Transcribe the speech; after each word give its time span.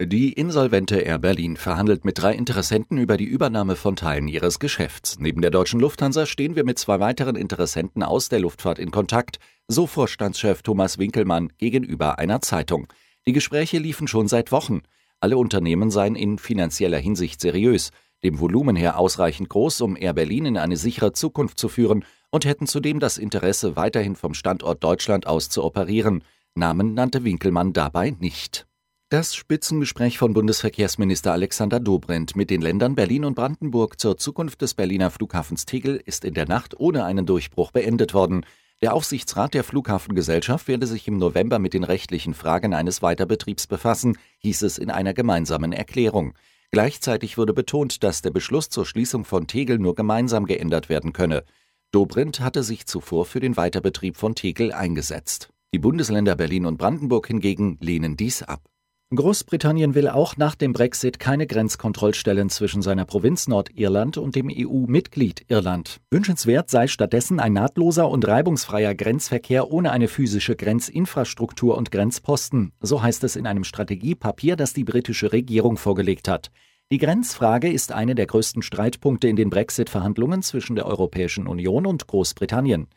Die 0.00 0.32
insolvente 0.32 1.00
Air 1.00 1.18
Berlin 1.18 1.56
verhandelt 1.56 2.04
mit 2.04 2.18
drei 2.22 2.32
Interessenten 2.32 2.98
über 2.98 3.16
die 3.16 3.24
Übernahme 3.24 3.74
von 3.74 3.96
Teilen 3.96 4.28
ihres 4.28 4.60
Geschäfts. 4.60 5.18
Neben 5.18 5.42
der 5.42 5.50
deutschen 5.50 5.80
Lufthansa 5.80 6.24
stehen 6.24 6.54
wir 6.54 6.64
mit 6.64 6.78
zwei 6.78 7.00
weiteren 7.00 7.34
Interessenten 7.34 8.04
aus 8.04 8.28
der 8.28 8.38
Luftfahrt 8.38 8.78
in 8.78 8.92
Kontakt, 8.92 9.40
so 9.66 9.88
Vorstandschef 9.88 10.62
Thomas 10.62 10.98
Winkelmann 10.98 11.52
gegenüber 11.58 12.20
einer 12.20 12.40
Zeitung. 12.40 12.86
Die 13.26 13.32
Gespräche 13.32 13.78
liefen 13.78 14.06
schon 14.06 14.28
seit 14.28 14.52
Wochen. 14.52 14.82
Alle 15.18 15.36
Unternehmen 15.36 15.90
seien 15.90 16.14
in 16.14 16.38
finanzieller 16.38 16.98
Hinsicht 16.98 17.40
seriös, 17.40 17.90
dem 18.22 18.38
Volumen 18.38 18.76
her 18.76 19.00
ausreichend 19.00 19.48
groß, 19.48 19.80
um 19.80 19.96
Air 19.96 20.12
Berlin 20.12 20.46
in 20.46 20.58
eine 20.58 20.76
sichere 20.76 21.12
Zukunft 21.12 21.58
zu 21.58 21.68
führen 21.68 22.04
und 22.30 22.44
hätten 22.44 22.68
zudem 22.68 23.00
das 23.00 23.18
Interesse, 23.18 23.74
weiterhin 23.74 24.14
vom 24.14 24.34
Standort 24.34 24.84
Deutschland 24.84 25.26
aus 25.26 25.50
zu 25.50 25.64
operieren. 25.64 26.22
Namen 26.54 26.94
nannte 26.94 27.24
Winkelmann 27.24 27.72
dabei 27.72 28.14
nicht. 28.20 28.67
Das 29.10 29.34
Spitzengespräch 29.34 30.18
von 30.18 30.34
Bundesverkehrsminister 30.34 31.32
Alexander 31.32 31.80
Dobrindt 31.80 32.36
mit 32.36 32.50
den 32.50 32.60
Ländern 32.60 32.94
Berlin 32.94 33.24
und 33.24 33.36
Brandenburg 33.36 33.98
zur 33.98 34.18
Zukunft 34.18 34.60
des 34.60 34.74
Berliner 34.74 35.10
Flughafens 35.10 35.64
Tegel 35.64 35.96
ist 36.04 36.26
in 36.26 36.34
der 36.34 36.46
Nacht 36.46 36.78
ohne 36.78 37.06
einen 37.06 37.24
Durchbruch 37.24 37.70
beendet 37.70 38.12
worden. 38.12 38.44
Der 38.82 38.92
Aufsichtsrat 38.92 39.54
der 39.54 39.64
Flughafengesellschaft 39.64 40.68
werde 40.68 40.86
sich 40.86 41.08
im 41.08 41.16
November 41.16 41.58
mit 41.58 41.72
den 41.72 41.84
rechtlichen 41.84 42.34
Fragen 42.34 42.74
eines 42.74 43.00
Weiterbetriebs 43.00 43.66
befassen, 43.66 44.18
hieß 44.40 44.60
es 44.60 44.76
in 44.76 44.90
einer 44.90 45.14
gemeinsamen 45.14 45.72
Erklärung. 45.72 46.34
Gleichzeitig 46.70 47.38
wurde 47.38 47.54
betont, 47.54 48.02
dass 48.02 48.20
der 48.20 48.30
Beschluss 48.30 48.68
zur 48.68 48.84
Schließung 48.84 49.24
von 49.24 49.46
Tegel 49.46 49.78
nur 49.78 49.94
gemeinsam 49.94 50.44
geändert 50.44 50.90
werden 50.90 51.14
könne. 51.14 51.44
Dobrindt 51.92 52.40
hatte 52.40 52.62
sich 52.62 52.84
zuvor 52.84 53.24
für 53.24 53.40
den 53.40 53.56
Weiterbetrieb 53.56 54.18
von 54.18 54.34
Tegel 54.34 54.70
eingesetzt. 54.70 55.48
Die 55.72 55.78
Bundesländer 55.78 56.36
Berlin 56.36 56.66
und 56.66 56.76
Brandenburg 56.76 57.26
hingegen 57.26 57.78
lehnen 57.80 58.14
dies 58.14 58.42
ab. 58.42 58.68
Großbritannien 59.14 59.94
will 59.94 60.06
auch 60.06 60.36
nach 60.36 60.54
dem 60.54 60.74
Brexit 60.74 61.18
keine 61.18 61.46
Grenzkontrollstellen 61.46 62.50
zwischen 62.50 62.82
seiner 62.82 63.06
Provinz 63.06 63.48
Nordirland 63.48 64.18
und 64.18 64.36
dem 64.36 64.50
EU-Mitglied 64.54 65.46
Irland. 65.48 66.02
Wünschenswert 66.10 66.68
sei 66.68 66.88
stattdessen 66.88 67.40
ein 67.40 67.54
nahtloser 67.54 68.10
und 68.10 68.28
reibungsfreier 68.28 68.94
Grenzverkehr 68.94 69.70
ohne 69.70 69.92
eine 69.92 70.08
physische 70.08 70.56
Grenzinfrastruktur 70.56 71.78
und 71.78 71.90
Grenzposten, 71.90 72.72
so 72.82 73.02
heißt 73.02 73.24
es 73.24 73.36
in 73.36 73.46
einem 73.46 73.64
Strategiepapier, 73.64 74.56
das 74.56 74.74
die 74.74 74.84
britische 74.84 75.32
Regierung 75.32 75.78
vorgelegt 75.78 76.28
hat. 76.28 76.50
Die 76.92 76.98
Grenzfrage 76.98 77.72
ist 77.72 77.92
eine 77.92 78.14
der 78.14 78.26
größten 78.26 78.60
Streitpunkte 78.60 79.26
in 79.26 79.36
den 79.36 79.48
Brexit-Verhandlungen 79.48 80.42
zwischen 80.42 80.76
der 80.76 80.84
Europäischen 80.84 81.46
Union 81.46 81.86
und 81.86 82.06
Großbritannien. 82.06 82.88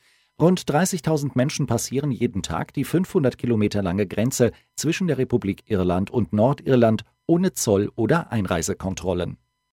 Rund 0.41 0.61
30.000 0.61 1.33
Menschen 1.35 1.67
passieren 1.67 2.09
jeden 2.09 2.41
Tag 2.41 2.73
die 2.73 2.83
500 2.83 3.37
Kilometer 3.37 3.83
lange 3.83 4.07
Grenze 4.07 4.51
zwischen 4.75 5.05
der 5.05 5.19
Republik 5.19 5.65
Irland 5.67 6.09
und 6.09 6.33
Nordirland 6.33 7.03
ohne 7.27 7.53
Zoll- 7.53 7.91
oder 7.95 8.31
Einreisekontrollen. 8.31 9.37